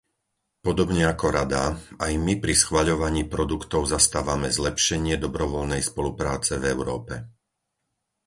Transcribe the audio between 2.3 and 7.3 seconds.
pri schvaľovaní produktov zastávame zlepšenie dobrovoľnej spolupráce v Európe.